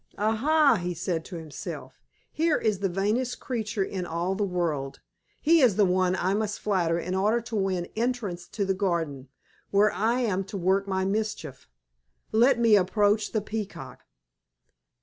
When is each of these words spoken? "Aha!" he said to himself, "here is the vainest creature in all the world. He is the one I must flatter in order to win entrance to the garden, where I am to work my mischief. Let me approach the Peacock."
"Aha!" 0.17 0.77
he 0.81 0.95
said 0.95 1.23
to 1.25 1.35
himself, 1.35 2.01
"here 2.33 2.57
is 2.57 2.79
the 2.79 2.89
vainest 2.89 3.39
creature 3.39 3.83
in 3.83 4.03
all 4.03 4.33
the 4.33 4.43
world. 4.43 4.99
He 5.43 5.61
is 5.61 5.75
the 5.75 5.85
one 5.85 6.15
I 6.15 6.33
must 6.33 6.59
flatter 6.59 6.97
in 6.97 7.13
order 7.13 7.39
to 7.41 7.55
win 7.55 7.87
entrance 7.95 8.47
to 8.47 8.65
the 8.65 8.73
garden, 8.73 9.27
where 9.69 9.91
I 9.91 10.21
am 10.21 10.43
to 10.45 10.57
work 10.57 10.87
my 10.87 11.05
mischief. 11.05 11.67
Let 12.31 12.57
me 12.57 12.75
approach 12.75 13.31
the 13.31 13.41
Peacock." 13.41 13.99